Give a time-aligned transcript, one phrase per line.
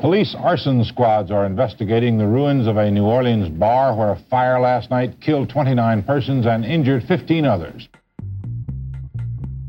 [0.00, 4.60] Police arson squads are investigating the ruins of a New Orleans bar where a fire
[4.60, 7.88] last night killed 29 persons and injured 15 others.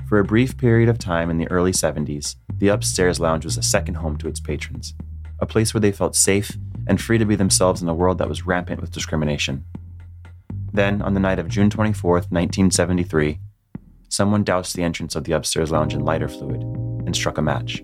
[0.09, 3.63] For a brief period of time in the early 70s, the upstairs lounge was a
[3.63, 4.93] second home to its patrons,
[5.39, 6.57] a place where they felt safe
[6.87, 9.63] and free to be themselves in a world that was rampant with discrimination.
[10.73, 13.39] Then, on the night of June 24, 1973,
[14.09, 16.61] someone doused the entrance of the upstairs lounge in lighter fluid
[17.05, 17.81] and struck a match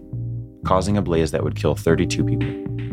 [0.64, 2.50] causing a blaze that would kill 32 people.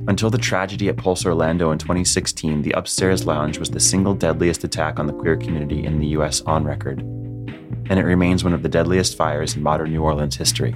[0.09, 4.65] Until the tragedy at Pulse Orlando in 2016, the upstairs lounge was the single deadliest
[4.65, 7.01] attack on the queer community in the US on record.
[7.01, 10.75] And it remains one of the deadliest fires in modern New Orleans history.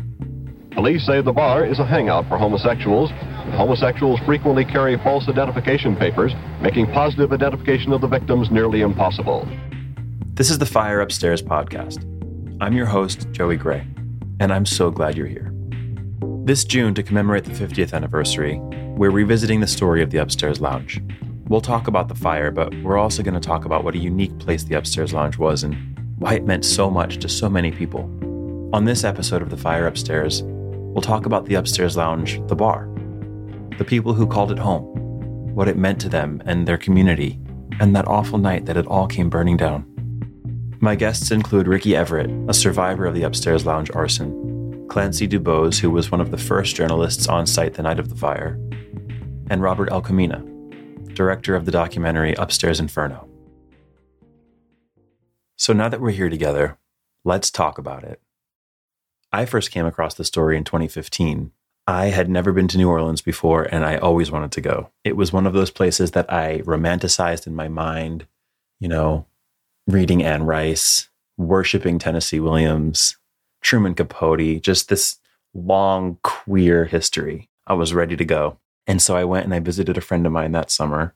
[0.72, 3.10] Police say the bar is a hangout for homosexuals.
[3.56, 9.48] Homosexuals frequently carry false identification papers, making positive identification of the victims nearly impossible.
[10.34, 12.02] This is the Fire Upstairs podcast.
[12.60, 13.86] I'm your host, Joey Gray,
[14.40, 15.53] and I'm so glad you're here.
[16.44, 18.58] This June, to commemorate the 50th anniversary,
[18.98, 21.02] we're revisiting the story of the Upstairs Lounge.
[21.48, 24.38] We'll talk about the fire, but we're also going to talk about what a unique
[24.40, 25.74] place the Upstairs Lounge was and
[26.18, 28.02] why it meant so much to so many people.
[28.74, 32.90] On this episode of The Fire Upstairs, we'll talk about the Upstairs Lounge, the bar,
[33.78, 34.84] the people who called it home,
[35.54, 37.40] what it meant to them and their community,
[37.80, 39.86] and that awful night that it all came burning down.
[40.80, 44.43] My guests include Ricky Everett, a survivor of the Upstairs Lounge arson,
[44.94, 48.14] Clancy Dubos, who was one of the first journalists on site the night of the
[48.14, 48.60] fire,
[49.50, 50.00] and Robert L.
[50.00, 50.40] Camina,
[51.16, 53.28] director of the documentary Upstairs Inferno.
[55.56, 56.78] So now that we're here together,
[57.24, 58.20] let's talk about it.
[59.32, 61.50] I first came across the story in 2015.
[61.88, 64.92] I had never been to New Orleans before, and I always wanted to go.
[65.02, 68.28] It was one of those places that I romanticized in my mind,
[68.78, 69.26] you know,
[69.88, 73.16] reading Anne Rice, worshiping Tennessee Williams,
[73.64, 75.16] Truman Capote, just this
[75.52, 77.50] long queer history.
[77.66, 78.58] I was ready to go.
[78.86, 81.14] And so I went and I visited a friend of mine that summer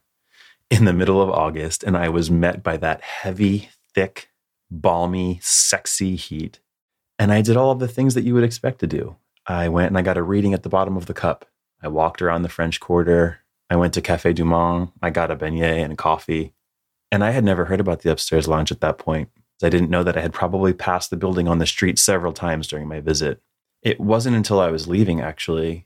[0.69, 4.29] in the middle of August, and I was met by that heavy, thick,
[4.69, 6.59] balmy, sexy heat.
[7.17, 9.15] And I did all of the things that you would expect to do.
[9.47, 11.45] I went and I got a reading at the bottom of the cup.
[11.81, 13.39] I walked around the French Quarter.
[13.69, 14.91] I went to Cafe Du Monde.
[15.01, 16.53] I got a beignet and a coffee.
[17.11, 19.29] And I had never heard about the upstairs lounge at that point.
[19.67, 22.67] I didn't know that I had probably passed the building on the street several times
[22.67, 23.41] during my visit.
[23.81, 25.85] It wasn't until I was leaving, actually,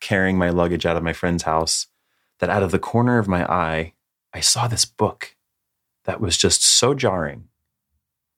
[0.00, 1.86] carrying my luggage out of my friend's house,
[2.38, 3.94] that out of the corner of my eye,
[4.32, 5.36] I saw this book
[6.04, 7.48] that was just so jarring.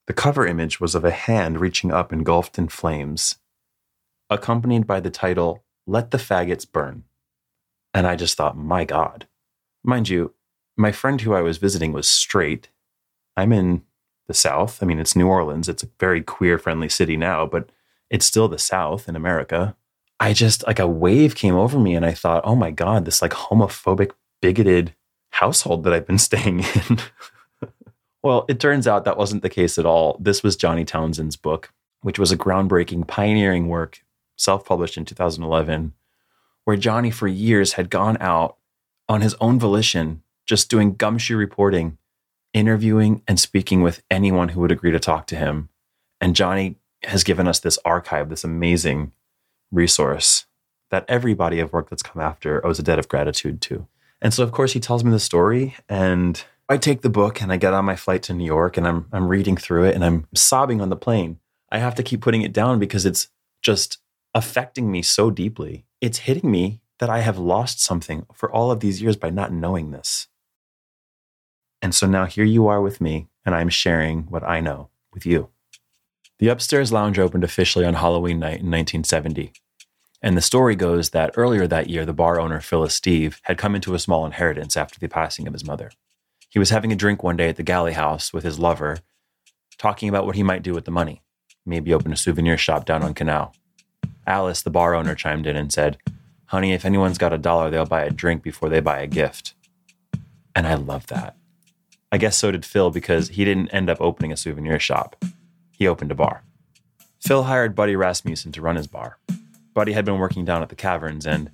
[0.06, 3.36] The cover image was of a hand reaching up engulfed in flames,
[4.30, 7.04] accompanied by the title, Let the Faggots Burn.
[7.92, 9.26] And I just thought, my God.
[9.82, 10.34] Mind you,
[10.76, 12.68] my friend who I was visiting was straight.
[13.36, 13.82] I'm in
[14.26, 14.82] the South.
[14.82, 15.68] I mean, it's New Orleans.
[15.68, 17.70] It's a very queer friendly city now, but
[18.10, 19.76] it's still the South in America.
[20.18, 23.22] I just like a wave came over me and I thought, oh my God, this
[23.22, 24.94] like homophobic, bigoted
[25.30, 26.98] household that I've been staying in.
[28.22, 30.16] well, it turns out that wasn't the case at all.
[30.20, 31.72] This was Johnny Townsend's book,
[32.02, 34.02] which was a groundbreaking, pioneering work,
[34.36, 35.92] self published in 2011,
[36.64, 38.56] where Johnny for years had gone out
[39.08, 41.98] on his own volition, just doing gumshoe reporting
[42.56, 45.68] interviewing and speaking with anyone who would agree to talk to him.
[46.20, 49.12] And Johnny has given us this archive, this amazing
[49.70, 50.46] resource
[50.90, 53.86] that every body of work that's come after owes a debt of gratitude to.
[54.22, 57.52] And so, of course, he tells me the story, and I take the book and
[57.52, 60.04] I get on my flight to New York and I'm, I'm reading through it and
[60.04, 61.38] I'm sobbing on the plane.
[61.70, 63.28] I have to keep putting it down because it's
[63.62, 63.98] just
[64.34, 65.84] affecting me so deeply.
[66.00, 69.52] It's hitting me that I have lost something for all of these years by not
[69.52, 70.28] knowing this.
[71.86, 75.24] And so now here you are with me, and I'm sharing what I know with
[75.24, 75.50] you.
[76.40, 79.52] The upstairs lounge opened officially on Halloween night in 1970.
[80.20, 83.76] And the story goes that earlier that year, the bar owner, Phil Esteve, had come
[83.76, 85.92] into a small inheritance after the passing of his mother.
[86.48, 88.98] He was having a drink one day at the galley house with his lover,
[89.78, 91.22] talking about what he might do with the money.
[91.64, 93.54] Maybe open a souvenir shop down on Canal.
[94.26, 95.98] Alice, the bar owner, chimed in and said,
[96.46, 99.54] Honey, if anyone's got a dollar, they'll buy a drink before they buy a gift.
[100.52, 101.36] And I love that.
[102.16, 105.22] I guess so did Phil because he didn't end up opening a souvenir shop.
[105.72, 106.44] He opened a bar.
[107.20, 109.18] Phil hired Buddy Rasmussen to run his bar.
[109.74, 111.50] Buddy had been working down at the caverns, and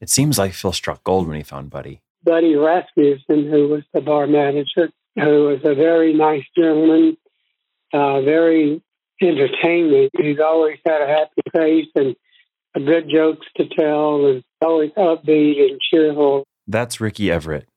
[0.00, 2.00] it seems like Phil struck gold when he found Buddy.
[2.24, 7.18] Buddy Rasmussen, who was the bar manager, who was a very nice gentleman,
[7.92, 8.82] uh, very
[9.20, 10.08] entertaining.
[10.18, 12.16] He's always had a happy face and
[12.86, 16.44] good jokes to tell, and always upbeat and cheerful.
[16.66, 17.68] That's Ricky Everett,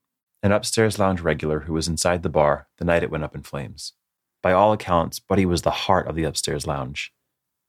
[0.44, 3.42] an upstairs lounge regular who was inside the bar the night it went up in
[3.42, 3.94] flames.
[4.42, 7.14] By all accounts, Buddy was the heart of the upstairs lounge.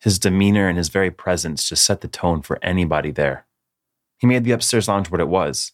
[0.01, 3.47] His demeanor and his very presence just set the tone for anybody there.
[4.17, 5.71] He made the upstairs lounge what it was.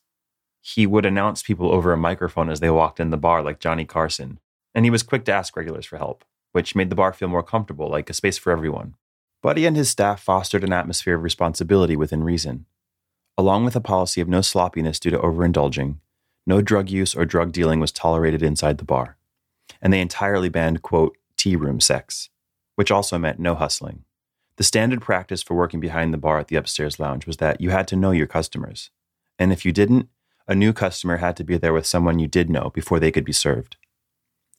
[0.62, 3.84] He would announce people over a microphone as they walked in the bar, like Johnny
[3.84, 4.40] Carson,
[4.76, 7.42] and he was quick to ask regulars for help, which made the bar feel more
[7.42, 8.94] comfortable, like a space for everyone.
[9.42, 12.68] Buddy and his staff fostered an atmosphere of responsibility within reason.
[13.40, 15.96] Along with a policy of no sloppiness due to overindulging,
[16.52, 19.16] no drug use or drug dealing was tolerated inside the bar.
[19.82, 22.30] And they entirely banned, quote, tea room sex,
[22.76, 24.04] which also meant no hustling.
[24.58, 27.70] The standard practice for working behind the bar at the upstairs lounge was that you
[27.70, 28.92] had to know your customers.
[29.40, 30.10] And if you didn't,
[30.46, 33.24] a new customer had to be there with someone you did know before they could
[33.24, 33.78] be served.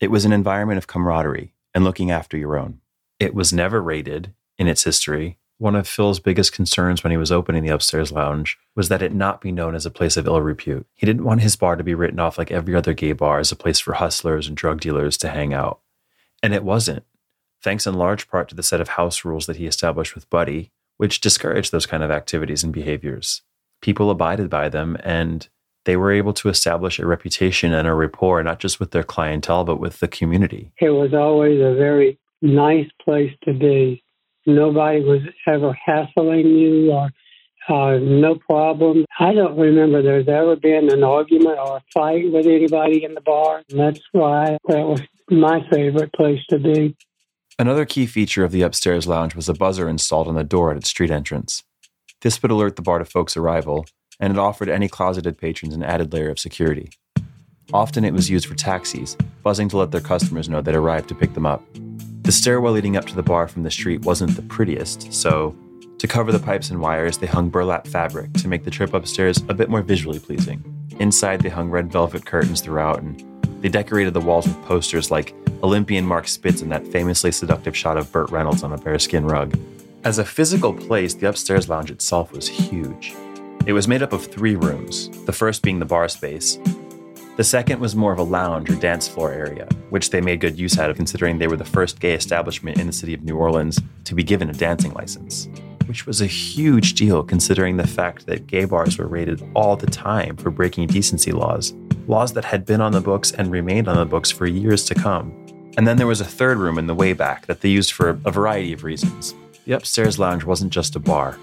[0.01, 2.81] It was an environment of camaraderie and looking after your own.
[3.21, 5.37] It was never rated in its history.
[5.63, 9.15] One of Phil's biggest concerns when he was opening the upstairs lounge was that it
[9.15, 10.89] not be known as a place of ill repute.
[10.93, 13.53] He didn't want his bar to be written off like every other gay bar as
[13.53, 15.79] a place for hustlers and drug dealers to hang out.
[16.43, 17.05] And it wasn't,
[17.63, 20.73] thanks in large part to the set of house rules that he established with Buddy,
[20.97, 23.43] which discouraged those kind of activities and behaviors.
[23.81, 25.49] People abided by them and
[25.85, 29.63] they were able to establish a reputation and a rapport, not just with their clientele,
[29.63, 30.73] but with the community.
[30.81, 34.03] It was always a very nice place to be.
[34.47, 37.11] Nobody was ever hassling you or
[37.69, 39.05] uh, no problem.
[39.19, 43.21] I don't remember there's ever been an argument or a fight with anybody in the
[43.21, 43.63] bar.
[43.71, 45.01] And that's why that was
[45.31, 46.97] my favorite place to be.
[47.59, 50.77] Another key feature of the upstairs lounge was a buzzer installed on the door at
[50.77, 51.63] its street entrance.
[52.23, 53.87] This would alert the bar to folks' arrival,
[54.19, 56.91] and it offered any closeted patrons an added layer of security.
[57.73, 61.15] Often it was used for taxis, buzzing to let their customers know they'd arrived to
[61.15, 61.63] pick them up.
[62.23, 65.57] The stairwell leading up to the bar from the street wasn't the prettiest, so
[65.99, 69.39] to cover the pipes and wires, they hung burlap fabric to make the trip upstairs
[69.49, 70.63] a bit more visually pleasing.
[71.01, 73.25] Inside, they hung red velvet curtains throughout, and
[73.61, 75.35] they decorated the walls with posters like
[75.65, 79.59] Olympian Mark Spitz in that famously seductive shot of Burt Reynolds on a bearskin rug.
[80.05, 83.15] As a physical place, the upstairs lounge itself was huge.
[83.67, 86.59] It was made up of three rooms, the first being the bar space.
[87.35, 90.59] The second was more of a lounge or dance floor area, which they made good
[90.59, 93.39] use out of considering they were the first gay establishment in the city of New
[93.39, 95.49] Orleans to be given a dancing license,
[95.87, 99.87] which was a huge deal considering the fact that gay bars were raided all the
[99.87, 101.73] time for breaking decency laws,
[102.07, 104.95] laws that had been on the books and remained on the books for years to
[104.95, 105.33] come.
[105.79, 108.11] And then there was a third room in the way back that they used for
[108.11, 109.35] a variety of reasons.
[109.65, 111.39] The upstairs lounge wasn't just a bar,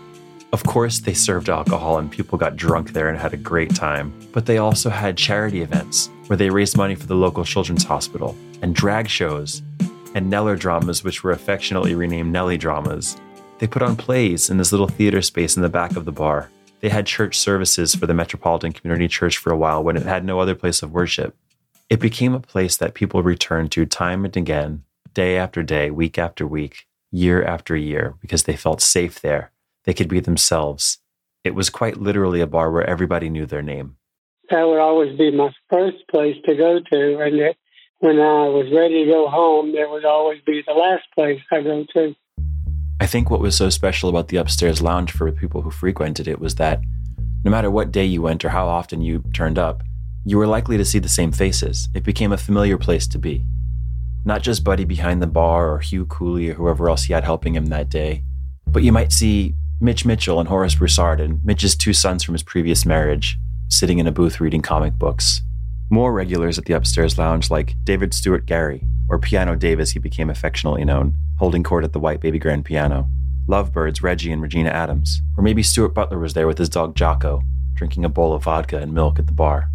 [0.51, 4.11] of course, they served alcohol and people got drunk there and had a great time,
[4.31, 8.35] but they also had charity events where they raised money for the local children's hospital,
[8.63, 9.61] and drag shows,
[10.15, 13.15] and Neller dramas, which were affectionately renamed Nelly dramas.
[13.59, 16.49] They put on plays in this little theater space in the back of the bar.
[16.79, 20.25] They had church services for the Metropolitan Community Church for a while when it had
[20.25, 21.35] no other place of worship.
[21.89, 26.17] It became a place that people returned to time and again, day after day, week
[26.17, 29.51] after week, year after year, because they felt safe there
[29.85, 30.99] they could be themselves.
[31.43, 33.95] It was quite literally a bar where everybody knew their name.
[34.49, 37.19] That would always be my first place to go to.
[37.19, 37.57] And it,
[37.99, 41.61] when I was ready to go home, that would always be the last place I
[41.61, 42.15] go to.
[42.99, 46.39] I think what was so special about the upstairs lounge for people who frequented it
[46.39, 46.81] was that
[47.45, 49.83] no matter what day you went or how often you turned up,
[50.25, 51.87] you were likely to see the same faces.
[51.93, 53.45] It became a familiar place to be.
[54.25, 57.55] Not just Buddy behind the bar or Hugh Cooley or whoever else he had helping
[57.55, 58.23] him that day,
[58.67, 62.43] but you might see Mitch Mitchell and Horace Broussard and Mitch's two sons from his
[62.43, 63.37] previous marriage,
[63.69, 65.41] sitting in a booth reading comic books.
[65.89, 69.99] More regulars at the upstairs lounge, like David Stewart Gary, or Piano Dave as he
[69.99, 73.07] became affectionately known, holding court at the white baby grand piano.
[73.47, 77.41] Lovebirds Reggie and Regina Adams, or maybe Stuart Butler was there with his dog Jocko,
[77.75, 79.69] drinking a bowl of vodka and milk at the bar.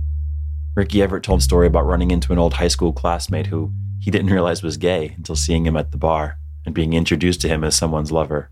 [0.76, 4.10] Ricky Everett told a story about running into an old high school classmate who he
[4.10, 6.36] didn't realize was gay until seeing him at the bar
[6.66, 8.50] and being introduced to him as someone's lover.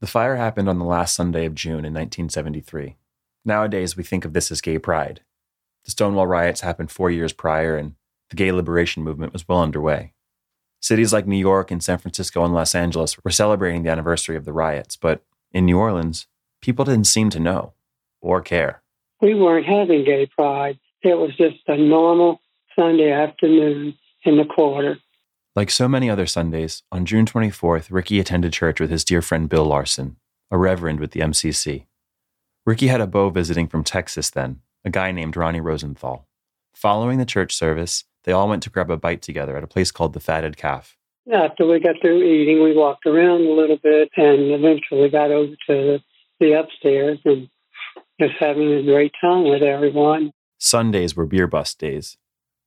[0.00, 2.96] The fire happened on the last Sunday of June in 1973.
[3.44, 5.22] Nowadays, we think of this as gay pride.
[5.84, 7.94] The Stonewall riots happened four years prior, and
[8.30, 10.12] the gay liberation movement was well underway.
[10.80, 14.44] Cities like New York and San Francisco and Los Angeles were celebrating the anniversary of
[14.44, 16.26] the riots, but in New Orleans,
[16.60, 17.72] people didn't seem to know
[18.20, 18.82] or care.
[19.20, 20.78] We weren't having gay pride.
[21.02, 22.40] It was just a normal
[22.78, 24.98] Sunday afternoon in the quarter.
[25.56, 29.48] Like so many other Sundays, on June 24th, Ricky attended church with his dear friend
[29.48, 30.16] Bill Larson,
[30.50, 31.86] a reverend with the MCC.
[32.64, 36.28] Ricky had a beau visiting from Texas then, a guy named Ronnie Rosenthal.
[36.74, 39.90] Following the church service, they all went to grab a bite together at a place
[39.90, 40.96] called the Fatted Calf.
[41.32, 45.52] After we got through eating, we walked around a little bit and eventually got over
[45.52, 46.00] to the,
[46.40, 47.48] the upstairs and
[48.20, 50.32] just having a great time with everyone.
[50.58, 52.16] Sundays were beer bust days,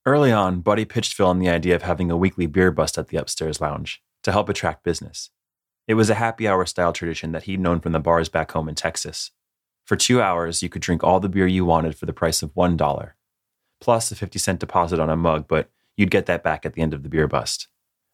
[0.05, 3.09] Early on, Buddy pitched Phil on the idea of having a weekly beer bust at
[3.09, 5.29] the upstairs lounge to help attract business.
[5.87, 8.67] It was a happy hour style tradition that he'd known from the bars back home
[8.67, 9.29] in Texas.
[9.85, 12.53] For two hours, you could drink all the beer you wanted for the price of
[12.55, 13.11] $1,
[13.79, 16.81] plus a 50 cent deposit on a mug, but you'd get that back at the
[16.81, 17.67] end of the beer bust.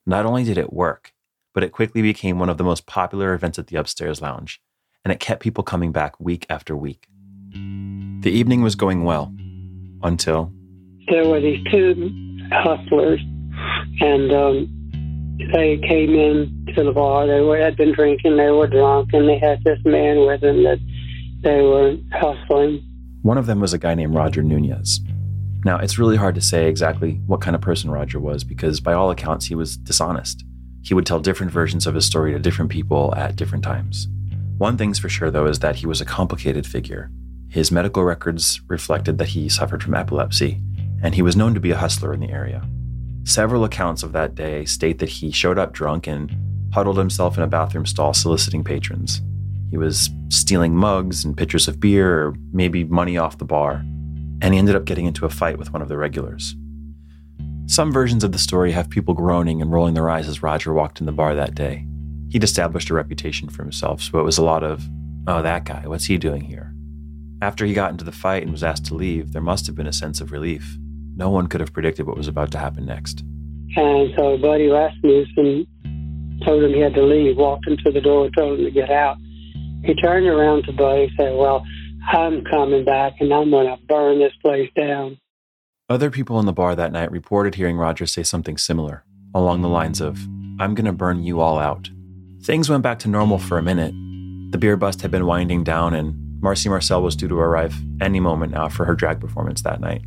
[0.06, 1.13] Not only did it work,
[1.53, 4.62] but it quickly became one of the most popular events at the upstairs lounge,
[5.06, 7.08] and it kept people coming back week after week.
[7.51, 9.34] The evening was going well
[10.03, 10.51] until.
[11.09, 12.11] There were these two
[12.51, 13.21] hustlers,
[14.01, 17.27] and um, they came in to the bar.
[17.27, 20.63] They were, had been drinking, they were drunk, and they had this man with them
[20.63, 20.79] that
[21.41, 22.83] they were hustling.
[23.21, 24.99] One of them was a guy named Roger Nunez.
[25.63, 28.93] Now, it's really hard to say exactly what kind of person Roger was because, by
[28.93, 30.43] all accounts, he was dishonest.
[30.81, 34.07] He would tell different versions of his story to different people at different times.
[34.57, 37.11] One thing's for sure, though, is that he was a complicated figure.
[37.49, 40.61] His medical records reflected that he suffered from epilepsy,
[41.01, 42.67] and he was known to be a hustler in the area.
[43.23, 46.35] Several accounts of that day state that he showed up drunk and
[46.73, 49.21] huddled himself in a bathroom stall soliciting patrons.
[49.69, 53.83] He was stealing mugs and pitchers of beer or maybe money off the bar,
[54.41, 56.55] and he ended up getting into a fight with one of the regulars.
[57.65, 61.01] Some versions of the story have people groaning and rolling their eyes as Roger walked
[61.01, 61.85] in the bar that day.
[62.29, 64.87] He'd established a reputation for himself, so it was a lot of,
[65.27, 66.73] oh, that guy, what's he doing here?
[67.41, 69.85] After he got into the fight and was asked to leave, there must have been
[69.85, 70.77] a sense of relief.
[71.17, 73.24] No one could have predicted what was about to happen next.
[73.75, 75.67] And so Buddy Rasmussen
[76.45, 78.91] told him he had to leave, walked him to the door, told him to get
[78.91, 79.17] out.
[79.83, 81.65] He turned around to Buddy and said, Well,
[82.07, 85.17] I'm coming back and I'm going to burn this place down.
[85.89, 89.69] Other people in the bar that night reported hearing Rogers say something similar, along the
[89.69, 90.19] lines of,
[90.59, 91.89] I'm going to burn you all out.
[92.43, 93.93] Things went back to normal for a minute.
[94.51, 98.19] The beer bust had been winding down, and Marcy Marcel was due to arrive any
[98.19, 100.03] moment now for her drag performance that night.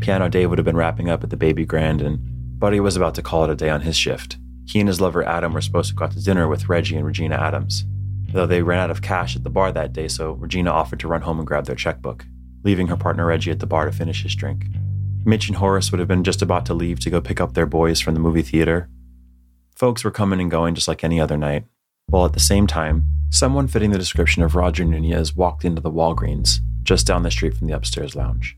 [0.00, 2.18] Piano Dave would have been wrapping up at the Baby Grand, and
[2.58, 4.36] Buddy was about to call it a day on his shift.
[4.66, 7.06] He and his lover Adam were supposed to go out to dinner with Reggie and
[7.06, 7.84] Regina Adams,
[8.32, 11.08] though they ran out of cash at the bar that day, so Regina offered to
[11.08, 12.26] run home and grab their checkbook,
[12.64, 14.66] leaving her partner Reggie at the bar to finish his drink.
[15.24, 17.66] Mitch and Horace would have been just about to leave to go pick up their
[17.66, 18.88] boys from the movie theater.
[19.74, 21.64] Folks were coming and going just like any other night,
[22.06, 25.90] while at the same time, someone fitting the description of Roger Nunez walked into the
[25.90, 28.56] Walgreens just down the street from the upstairs lounge.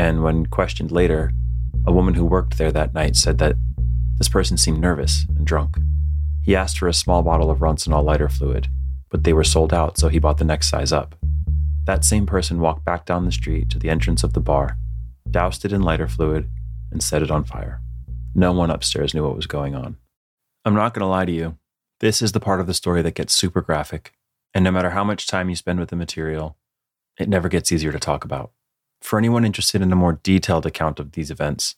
[0.00, 1.30] And when questioned later,
[1.86, 3.56] a woman who worked there that night said that
[4.16, 5.76] this person seemed nervous and drunk.
[6.42, 8.68] He asked for a small bottle of Ronsonol lighter fluid,
[9.10, 11.16] but they were sold out, so he bought the next size up.
[11.84, 14.78] That same person walked back down the street to the entrance of the bar,
[15.30, 16.48] doused it in lighter fluid,
[16.90, 17.82] and set it on fire.
[18.34, 19.98] No one upstairs knew what was going on.
[20.64, 21.58] I'm not going to lie to you.
[21.98, 24.14] This is the part of the story that gets super graphic,
[24.54, 26.56] and no matter how much time you spend with the material,
[27.18, 28.52] it never gets easier to talk about.
[29.00, 31.76] For anyone interested in a more detailed account of these events,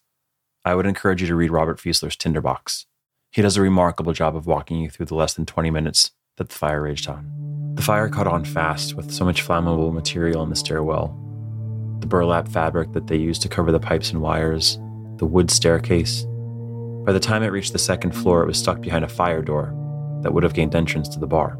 [0.65, 2.87] I would encourage you to read Robert Fieseler's Tinderbox.
[3.31, 6.51] He does a remarkable job of walking you through the less than 20 minutes that
[6.51, 7.73] the fire raged on.
[7.75, 11.19] The fire caught on fast with so much flammable material in the stairwell.
[12.01, 14.79] The burlap fabric that they used to cover the pipes and wires,
[15.17, 16.27] the wood staircase.
[17.05, 19.75] By the time it reached the second floor, it was stuck behind a fire door
[20.23, 21.59] that would have gained entrance to the bar.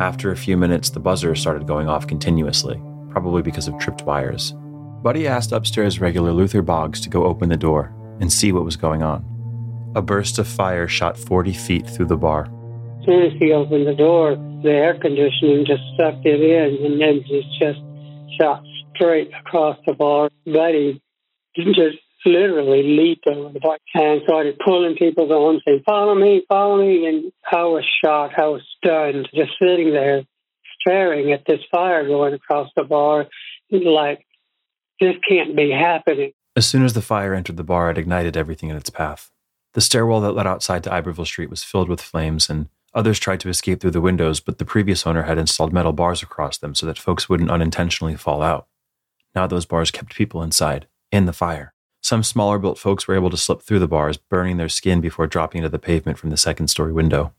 [0.00, 4.54] After a few minutes, the buzzer started going off continuously, probably because of tripped wires.
[5.02, 8.76] Buddy asked upstairs regular Luther Boggs to go open the door and see what was
[8.76, 9.24] going on.
[9.96, 12.44] A burst of fire shot 40 feet through the bar.
[13.00, 17.00] As soon as he opened the door, the air conditioning just sucked it in, and
[17.00, 17.80] then it just
[18.38, 18.62] shot
[18.94, 20.28] straight across the bar.
[20.44, 21.00] Buddy
[21.56, 26.78] just literally leaped over the bar and started pulling people on, saying, Follow me, follow
[26.78, 27.06] me.
[27.06, 28.34] And I was shocked.
[28.38, 30.22] I was stunned, just sitting there
[30.80, 33.26] staring at this fire going across the bar
[33.70, 34.26] like
[35.00, 36.32] this can't be happening.
[36.56, 39.30] As soon as the fire entered the bar, it ignited everything in its path.
[39.74, 43.40] The stairwell that led outside to Iberville Street was filled with flames, and others tried
[43.40, 46.74] to escape through the windows, but the previous owner had installed metal bars across them
[46.74, 48.66] so that folks wouldn't unintentionally fall out.
[49.34, 51.72] Now those bars kept people inside, in the fire.
[52.02, 55.26] Some smaller built folks were able to slip through the bars, burning their skin before
[55.26, 57.32] dropping to the pavement from the second story window.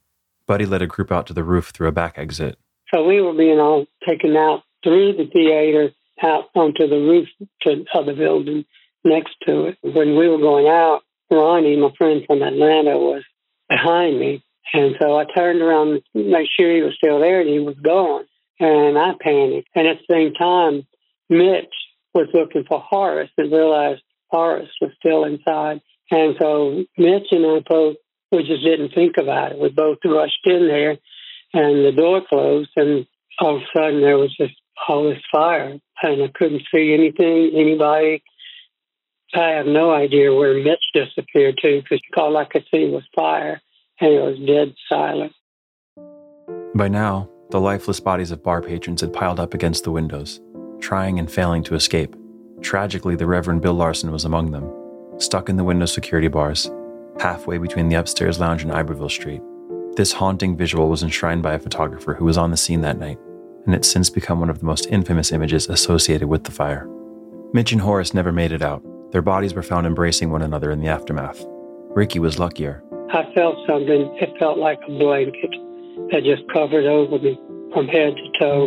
[0.47, 2.57] Buddy led a group out to the roof through a back exit.
[2.93, 5.91] So we were being all taken out through the theater
[6.23, 7.27] out onto the roof
[7.63, 8.65] to, of the building
[9.03, 9.77] next to it.
[9.81, 13.23] When we were going out, Ronnie, my friend from Atlanta, was
[13.69, 14.43] behind me.
[14.73, 17.75] And so I turned around to make sure he was still there and he was
[17.81, 18.25] gone.
[18.59, 19.69] And I panicked.
[19.75, 20.85] And at the same time,
[21.29, 21.73] Mitch
[22.13, 25.81] was looking for Horace and realized Horace was still inside.
[26.11, 27.95] And so Mitch and I both,
[28.31, 29.59] we just didn't think about it.
[29.59, 30.97] We both rushed in there
[31.53, 33.05] and the door closed and
[33.39, 34.53] all of a sudden there was just
[34.87, 38.23] all this fire and I couldn't see anything, anybody.
[39.33, 43.61] I have no idea where Mitch disappeared to because all I could see was fire
[43.99, 45.33] and it was dead silent.
[46.75, 50.39] By now, The lifeless bodies of bar patrons had piled up against the windows,
[50.79, 52.15] trying and failing to escape.
[52.61, 54.71] Tragically, the Reverend Bill Larson was among them,
[55.17, 56.71] stuck in the window security bars,
[57.19, 59.41] halfway between the upstairs lounge and Iberville Street.
[59.97, 63.19] This haunting visual was enshrined by a photographer who was on the scene that night,
[63.65, 66.87] and it's since become one of the most infamous images associated with the fire.
[67.53, 68.81] Mitch and Horace never made it out.
[69.11, 71.43] Their bodies were found embracing one another in the aftermath.
[71.89, 72.81] Ricky was luckier.
[73.11, 74.17] I felt something.
[74.21, 75.51] It felt like a blanket
[76.11, 77.37] that just covered over me
[77.73, 78.65] from head to toe.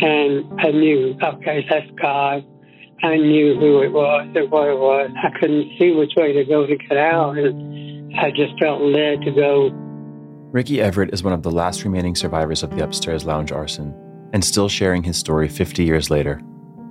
[0.00, 2.46] And I knew, okay, that's God.
[3.02, 5.10] I knew who it was and what it was.
[5.20, 7.36] I couldn't see which way to go to get out.
[7.36, 9.87] And I just felt led to go.
[10.50, 13.94] Ricky Everett is one of the last remaining survivors of the upstairs lounge arson
[14.32, 16.40] and still sharing his story 50 years later.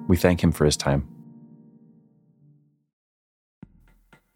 [0.07, 1.07] We thank him for his time.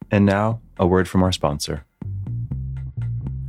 [0.10, 1.86] And now, a word from our sponsor.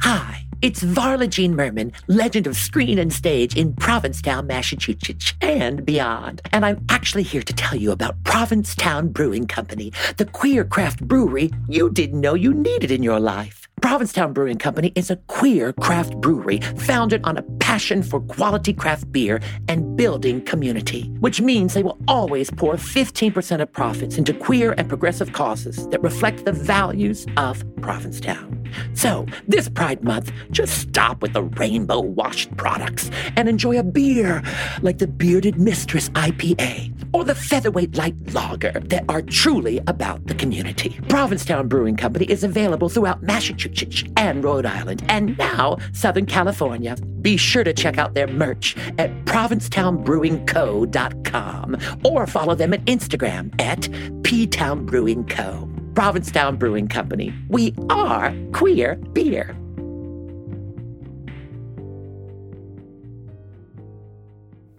[0.02, 6.43] Hi, it's Varla Jean Merman, legend of screen and stage in Provincetown, Massachusetts, and beyond.
[6.52, 11.50] And I'm actually here to tell you about Provincetown Brewing Company, the queer craft brewery
[11.67, 13.62] you didn't know you needed in your life.
[13.83, 19.11] Provincetown Brewing Company is a queer craft brewery founded on a passion for quality craft
[19.11, 24.75] beer and building community, which means they will always pour 15% of profits into queer
[24.76, 28.62] and progressive causes that reflect the values of Provincetown.
[28.95, 34.43] So, this Pride Month, just stop with the rainbow washed products and enjoy a beer
[34.83, 40.35] like the Bearded Mistress IPA or the Featherweight Light Lager that are truly about the
[40.35, 40.99] community.
[41.09, 46.97] Provincetown Brewing Company is available throughout Massachusetts and Rhode Island and now Southern California.
[47.21, 53.88] Be sure to check out their merch at provincetownbrewingco.com or follow them at Instagram at
[54.23, 55.69] P-Town Brewing Co.
[55.95, 57.35] Provincetown Brewing Company.
[57.49, 59.57] We are queer beer.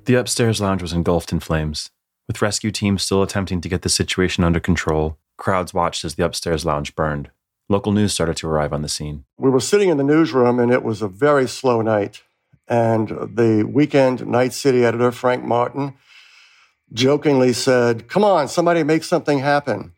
[0.06, 1.90] The upstairs lounge was engulfed in flames.
[2.28, 6.26] With rescue teams still attempting to get the situation under control, crowds watched as the
[6.26, 7.30] upstairs lounge burned.
[7.70, 9.24] Local news started to arrive on the scene.
[9.38, 12.22] We were sitting in the newsroom, and it was a very slow night.
[12.68, 15.96] And the weekend night city editor, Frank Martin,
[16.94, 19.94] jokingly said, Come on, somebody make something happen.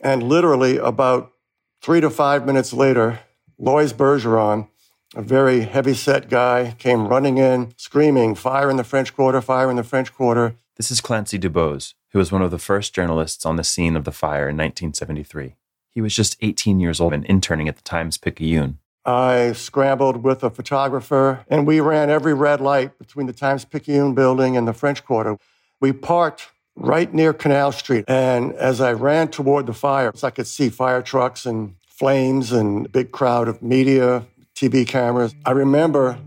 [0.00, 1.32] And literally, about
[1.80, 3.20] three to five minutes later,
[3.58, 4.68] Lois Bergeron,
[5.14, 9.70] a very heavy set guy, came running in, screaming, Fire in the French Quarter, fire
[9.70, 10.56] in the French Quarter.
[10.76, 14.04] This is Clancy Dubos, who was one of the first journalists on the scene of
[14.04, 15.54] the fire in 1973.
[15.90, 18.78] He was just 18 years old and interning at the Times Picayune.
[19.06, 24.14] I scrambled with a photographer, and we ran every red light between the Times Picayune
[24.14, 25.36] building and the French Quarter.
[25.80, 30.46] We parked right near Canal Street, and as I ran toward the fire, I could
[30.46, 35.34] see fire trucks and flames and a big crowd of media, TV cameras.
[35.44, 36.18] I remember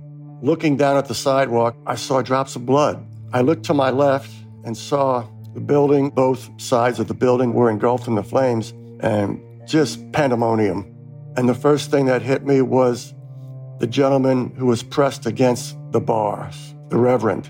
[0.42, 3.04] looking down at the sidewalk, I saw drops of blood.
[3.34, 4.32] I looked to my left
[4.64, 9.42] and saw the building, both sides of the building were engulfed in the flames, and
[9.68, 10.97] just pandemonium.
[11.38, 13.14] And the first thing that hit me was
[13.80, 17.48] the gentleman who was pressed against the bars, the Reverend,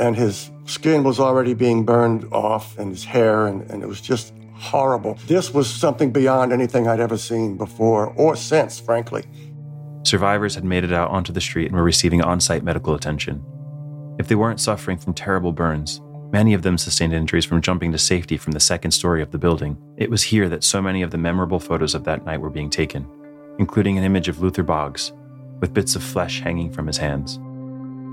[0.00, 4.00] and his skin was already being burned off and his hair, and, and it was
[4.00, 5.18] just horrible.
[5.26, 9.24] This was something beyond anything I'd ever seen before or since, frankly.
[10.02, 13.44] Survivors had made it out onto the street and were receiving on site medical attention.
[14.18, 16.00] If they weren't suffering from terrible burns,
[16.32, 19.38] many of them sustained injuries from jumping to safety from the second story of the
[19.38, 19.76] building.
[19.98, 22.70] It was here that so many of the memorable photos of that night were being
[22.70, 23.06] taken,
[23.58, 25.12] including an image of Luther Boggs,
[25.60, 27.36] with bits of flesh hanging from his hands.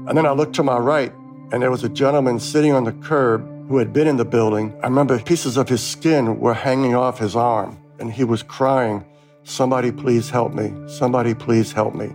[0.08, 1.14] And then I looked to my right,
[1.52, 4.74] and there was a gentleman sitting on the curb who had been in the building.
[4.82, 9.06] I remember pieces of his skin were hanging off his arm, and he was crying,
[9.44, 10.74] Somebody please help me.
[10.88, 12.08] Somebody please help me.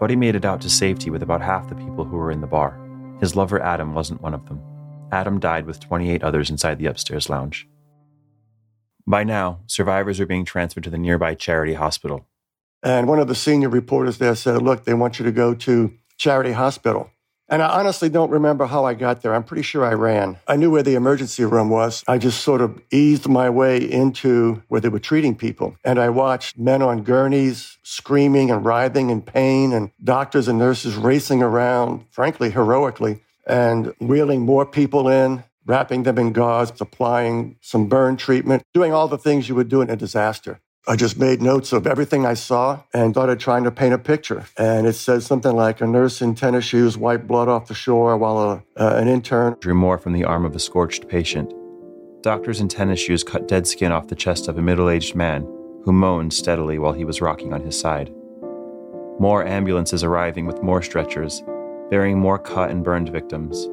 [0.00, 2.46] Buddy made it out to safety with about half the people who were in the
[2.46, 2.78] bar.
[3.20, 4.60] His lover Adam wasn't one of them.
[5.12, 7.68] Adam died with 28 others inside the upstairs lounge.
[9.06, 12.26] By now, survivors are being transferred to the nearby charity hospital.
[12.82, 15.94] And one of the senior reporters there said, Look, they want you to go to
[16.16, 17.10] Charity Hospital.
[17.48, 19.34] And I honestly don't remember how I got there.
[19.34, 20.38] I'm pretty sure I ran.
[20.48, 22.02] I knew where the emergency room was.
[22.08, 25.76] I just sort of eased my way into where they were treating people.
[25.84, 30.94] And I watched men on gurneys screaming and writhing in pain, and doctors and nurses
[30.96, 37.86] racing around, frankly, heroically, and wheeling more people in, wrapping them in gauze, applying some
[37.86, 40.60] burn treatment, doing all the things you would do in a disaster.
[40.86, 44.44] I just made notes of everything I saw and started trying to paint a picture.
[44.58, 48.18] And it says something like a nurse in tennis shoes wiped blood off the shore
[48.18, 51.54] while a, uh, an intern drew more from the arm of a scorched patient.
[52.22, 55.42] Doctors in tennis shoes cut dead skin off the chest of a middle aged man
[55.84, 58.10] who moaned steadily while he was rocking on his side.
[59.18, 61.42] More ambulances arriving with more stretchers,
[61.88, 63.68] bearing more cut and burned victims.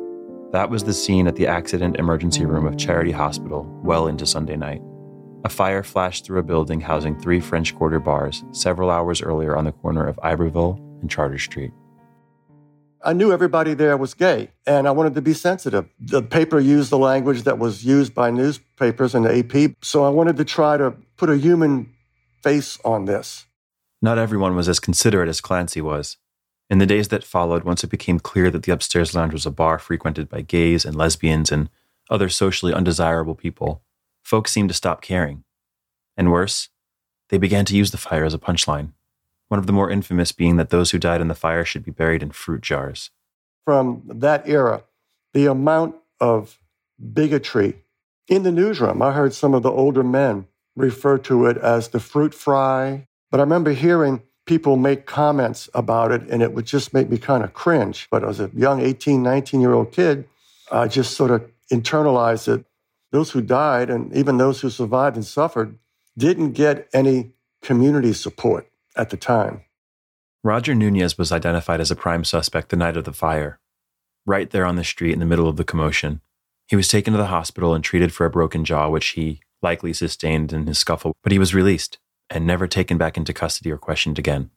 [0.52, 4.58] That was the scene at the accident emergency room of Charity Hospital well into Sunday
[4.58, 4.82] night.
[5.46, 9.64] A fire flashed through a building housing three French Quarter bars several hours earlier on
[9.64, 11.72] the corner of Iberville and Chartres Street.
[13.04, 15.88] I knew everybody there was gay, and I wanted to be sensitive.
[16.00, 20.10] The paper used the language that was used by newspapers and the AP, so I
[20.10, 21.94] wanted to try to put a human
[22.44, 23.46] face on this.
[24.02, 26.18] Not everyone was as considerate as Clancy was.
[26.72, 29.52] In the days that followed, once it became clear that the upstairs lounge was a
[29.52, 31.70] bar frequented by gays and lesbians and
[32.10, 33.84] other socially undesirable people,
[34.24, 35.44] folks seemed to stop caring.
[36.18, 36.70] And worse,
[37.30, 38.94] they began to use the fire as a punchline
[39.52, 41.92] one of the more infamous being that those who died in the fire should be
[41.92, 43.10] buried in fruit jars.
[43.66, 44.86] From that era,
[45.34, 46.58] the amount of
[47.14, 47.84] bigotry
[48.30, 52.00] in the newsroom, I heard some of the older men refer to it as the
[52.00, 53.10] fruit fry.
[53.30, 57.18] But I remember hearing people make comments about it, and it would just make me
[57.18, 58.08] kind of cringe.
[58.10, 60.28] But as a young 18, 19 year old kid,
[60.72, 62.66] I just sort of internalized it.
[63.12, 65.78] Those who died, and even those who survived and suffered,
[66.18, 69.62] didn't get any community support at the time.
[70.44, 73.60] Roger Nunez was identified as a prime suspect the night of the fire,
[74.26, 76.22] right there on the street in the middle of the commotion.
[76.68, 79.94] He was taken to the hospital and treated for a broken jaw, which he likely
[79.94, 82.00] sustained in his scuffle, but he was released
[82.32, 84.50] and never taken back into custody or questioned again.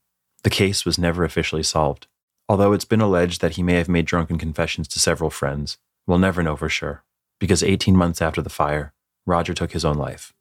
[0.44, 2.06] The case was never officially solved,
[2.48, 5.76] although it's been alleged that he may have made drunken confessions to several friends.
[6.06, 7.02] We'll never know for sure,
[7.38, 8.92] because 18 months after the fire,
[9.26, 10.32] Roger took his own life.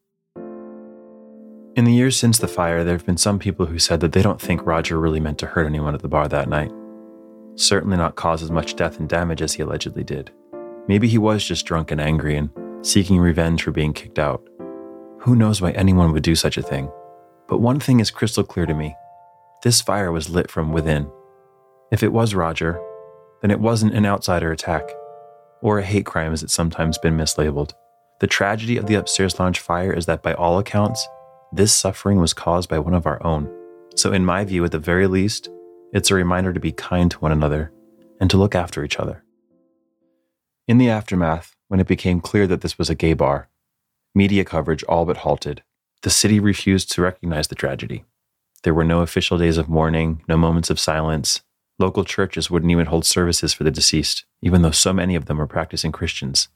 [1.76, 4.22] In the years since the fire, there have been some people who said that they
[4.22, 6.72] don't think Roger really meant to hurt anyone at the bar that night.
[7.56, 10.32] Certainly not cause as much death and damage as he allegedly did.
[10.88, 12.50] Maybe he was just drunk and angry and
[12.86, 14.48] seeking revenge for being kicked out.
[15.22, 16.91] Who knows why anyone would do such a thing?
[17.47, 18.95] But one thing is crystal clear to me
[19.63, 21.10] this fire was lit from within.
[21.91, 22.82] If it was Roger,
[23.41, 24.89] then it wasn't an outsider attack,
[25.62, 27.71] or a hate crime as it's sometimes been mislabeled.
[28.19, 31.08] The tragedy of the upstairs lounge fire is that, by all accounts,
[31.51, 33.49] this suffering was caused by one of our own.
[33.95, 35.49] So, in my view, at the very least,
[35.93, 37.71] it's a reminder to be kind to one another
[38.19, 39.23] and to look after each other.
[40.67, 43.49] In the aftermath, when it became clear that this was a gay bar,
[44.15, 45.63] media coverage all but halted.
[46.04, 48.04] The city refused to recognize the tragedy.
[48.63, 51.42] There were no official days of mourning, no moments of silence.
[51.80, 55.38] Local churches wouldn't even hold services for the deceased, even though so many of them
[55.38, 56.50] were practicing Christians,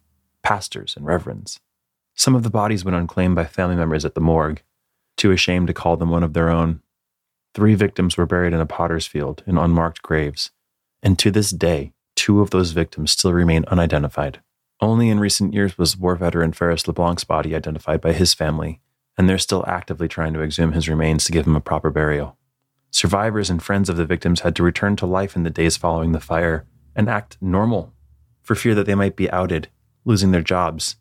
[0.44, 1.60] pastors, and reverends.
[2.14, 4.62] Some of the bodies went unclaimed by family members at the morgue,
[5.16, 6.82] too ashamed to call them one of their own.
[7.54, 10.52] Three victims were buried in a potter's field in unmarked graves,
[11.02, 14.42] and to this day, two of those victims still remain unidentified.
[14.82, 18.82] Only in recent years was war veteran Ferris LeBlanc's body identified by his family,
[19.18, 22.38] and they're still actively trying to exhume his remains to give him a proper burial.
[22.92, 26.12] Survivors and friends of the victims had to return to life in the days following
[26.12, 27.94] the fire and act normal
[28.42, 29.68] for fear that they might be outed,
[30.06, 30.96] losing their jobs,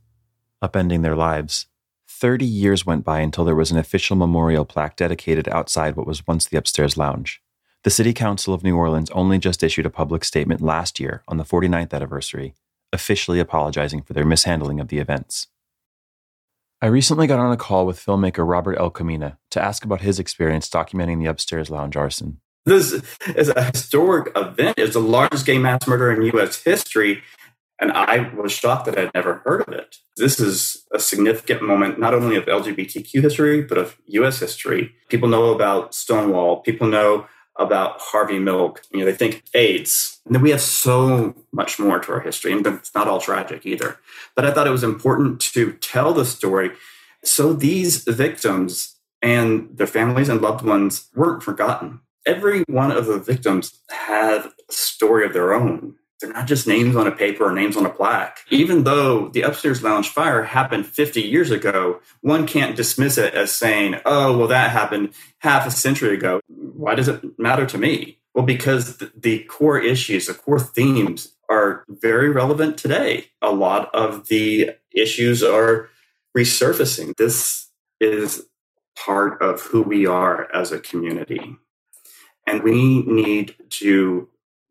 [0.62, 1.66] upending their lives.
[2.08, 6.26] 30 years went by until there was an official memorial plaque dedicated outside what was
[6.26, 7.42] once the upstairs lounge.
[7.84, 11.36] The City Council of New Orleans only just issued a public statement last year on
[11.36, 12.54] the 49th anniversary,
[12.92, 15.46] officially apologizing for their mishandling of the events.
[16.82, 18.90] I recently got on a call with filmmaker Robert L.
[18.90, 22.40] Camina to ask about his experience documenting the upstairs lounge arson.
[22.66, 22.92] This
[23.34, 24.78] is a historic event.
[24.78, 26.62] It's the largest gay mass murder in U.S.
[26.62, 27.22] history.
[27.80, 29.96] And I was shocked that I'd never heard of it.
[30.16, 34.94] This is a significant moment, not only of LGBTQ history, but of US history.
[35.08, 36.60] People know about Stonewall.
[36.60, 37.26] People know
[37.58, 38.82] about Harvey Milk.
[38.92, 40.20] You know, they think AIDS.
[40.26, 42.52] And then we have so much more to our history.
[42.52, 43.98] And it's not all tragic either.
[44.36, 46.70] But I thought it was important to tell the story
[47.24, 52.00] so these victims and their families and loved ones weren't forgotten.
[52.24, 56.96] Every one of the victims had a story of their own they're not just names
[56.96, 58.38] on a paper or names on a plaque.
[58.50, 63.52] Even though the upstairs lounge fire happened 50 years ago, one can't dismiss it as
[63.52, 66.40] saying, oh, well, that happened half a century ago.
[66.48, 68.18] Why does it matter to me?
[68.34, 73.26] Well, because the core issues, the core themes are very relevant today.
[73.42, 75.88] A lot of the issues are
[76.36, 77.16] resurfacing.
[77.16, 77.68] This
[78.00, 78.46] is
[78.96, 81.56] part of who we are as a community.
[82.46, 84.28] And we need to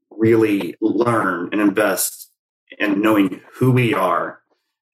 [0.10, 2.32] really learn and invest
[2.80, 4.40] in knowing who we are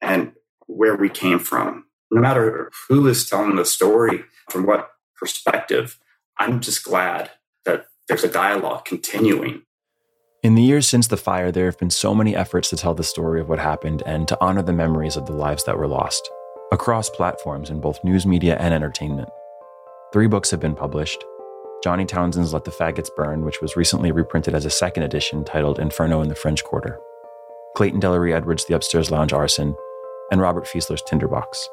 [0.01, 0.33] and
[0.67, 1.85] where we came from.
[2.09, 5.97] No matter who is telling the story, from what perspective,
[6.37, 7.31] I'm just glad
[7.65, 9.63] that there's a dialogue continuing.
[10.43, 13.03] In the years since the fire, there have been so many efforts to tell the
[13.03, 16.27] story of what happened and to honor the memories of the lives that were lost
[16.71, 19.29] across platforms in both news media and entertainment.
[20.11, 21.23] Three books have been published
[21.83, 25.77] Johnny Townsend's Let the Faggots Burn, which was recently reprinted as a second edition titled
[25.77, 26.99] Inferno in the French Quarter,
[27.75, 29.75] Clayton Delery Edwards' The Upstairs Lounge Arson,
[30.31, 31.69] and Robert Fieseler's Tinderbox.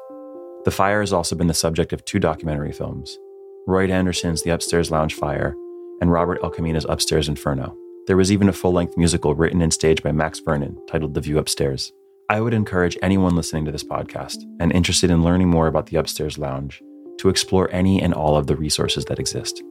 [0.65, 3.17] The fire has also been the subject of two documentary films
[3.65, 5.55] Royd Anderson's The Upstairs Lounge Fire
[6.01, 6.51] and Robert L.
[6.51, 7.75] Camina's Upstairs Inferno.
[8.07, 11.21] There was even a full length musical written and staged by Max Vernon titled The
[11.21, 11.93] View Upstairs.
[12.29, 15.97] I would encourage anyone listening to this podcast and interested in learning more about the
[15.97, 16.81] Upstairs Lounge
[17.19, 19.61] to explore any and all of the resources that exist.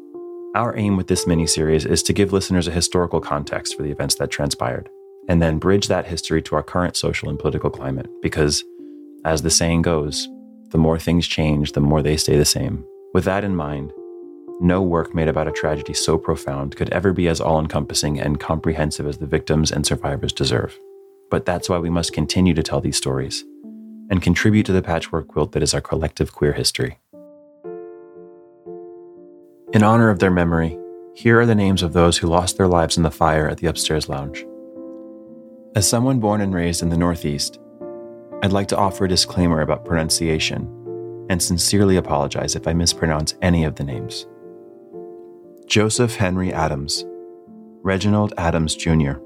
[0.55, 3.91] Our aim with this mini series is to give listeners a historical context for the
[3.91, 4.89] events that transpired,
[5.29, 8.65] and then bridge that history to our current social and political climate, because,
[9.25, 10.29] as the saying goes,
[10.71, 12.85] the more things change, the more they stay the same.
[13.15, 13.93] With that in mind,
[14.61, 18.41] no work made about a tragedy so profound could ever be as all encompassing and
[18.41, 20.79] comprehensive as the victims and survivors deserve.
[21.31, 23.45] But that's why we must continue to tell these stories
[24.11, 26.99] and contribute to the patchwork quilt that is our collective queer history.
[29.73, 30.79] In honor of their memory,
[31.15, 33.67] here are the names of those who lost their lives in the fire at the
[33.67, 34.47] upstairs lounge.
[35.77, 37.61] As someone born and raised in the Northeast,
[38.43, 40.75] I'd like to offer a disclaimer about pronunciation
[41.29, 44.27] and sincerely apologize if I mispronounce any of the names.
[45.69, 47.05] Joseph Henry Adams,
[47.83, 49.19] Reginald Adams Jr.,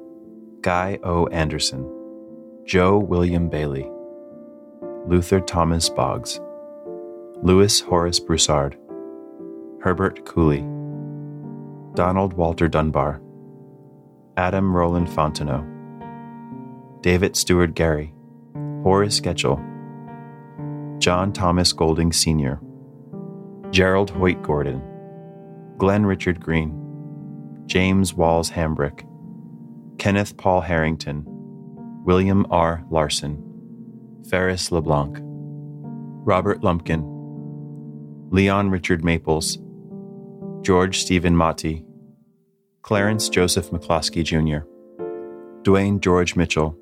[0.61, 1.29] Guy O.
[1.29, 1.89] Anderson,
[2.67, 3.89] Joe William Bailey,
[5.07, 6.41] Luther Thomas Boggs,
[7.45, 8.77] Louis Horace Broussard,
[9.83, 10.63] Herbert Cooley,
[11.95, 13.23] Donald Walter Dunbar,
[14.37, 15.65] Adam Roland Fontenot,
[17.03, 18.13] David Stewart Gary,
[18.83, 19.61] Horace Getchell,
[20.99, 22.61] John Thomas Golding Sr.,
[23.71, 24.83] Gerald Hoyt Gordon,
[25.83, 26.71] Glenn Richard Green,
[27.67, 29.05] James Walls Hambrick,
[29.99, 31.25] Kenneth Paul Harrington,
[32.05, 32.85] William R.
[32.89, 33.43] Larson,
[34.31, 37.03] Ferris LeBlanc, Robert Lumpkin,
[38.31, 39.59] Leon Richard Maples,
[40.61, 41.85] George Stephen Matyi,
[42.83, 44.65] Clarence Joseph McCloskey Jr.,
[45.69, 46.79] Dwayne George Mitchell,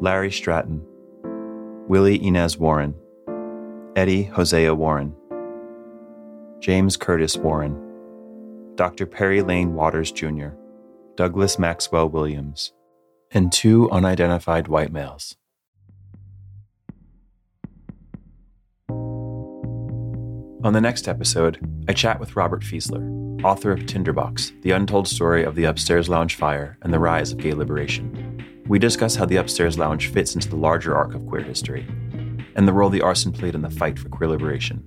[0.00, 0.82] Larry Stratton,
[1.86, 2.94] Willie Inez Warren,
[3.94, 5.14] Eddie Hosea Warren,
[6.60, 7.88] James Curtis Warren,
[8.80, 9.04] Dr.
[9.04, 10.52] Perry Lane Waters Jr.,
[11.14, 12.72] Douglas Maxwell Williams,
[13.30, 15.36] and two unidentified white males.
[20.64, 21.58] On the next episode,
[21.90, 26.36] I chat with Robert Fieseler, author of Tinderbox The Untold Story of the Upstairs Lounge
[26.36, 28.64] Fire and the Rise of Gay Liberation.
[28.66, 31.86] We discuss how the Upstairs Lounge fits into the larger arc of queer history
[32.56, 34.82] and the role the arson played in the fight for queer liberation.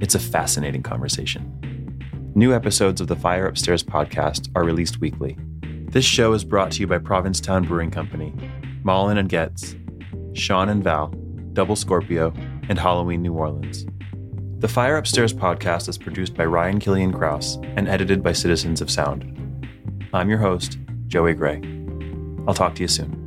[0.00, 1.73] It's a fascinating conversation.
[2.36, 5.38] New episodes of the Fire Upstairs podcast are released weekly.
[5.62, 8.34] This show is brought to you by Provincetown Brewing Company,
[8.82, 9.76] Mullen and Getz,
[10.32, 11.14] Sean and Val,
[11.52, 12.32] Double Scorpio,
[12.68, 13.86] and Halloween New Orleans.
[14.58, 18.90] The Fire Upstairs podcast is produced by Ryan Killian Kraus and edited by Citizens of
[18.90, 19.68] Sound.
[20.12, 21.62] I'm your host, Joey Gray.
[22.48, 23.23] I'll talk to you soon.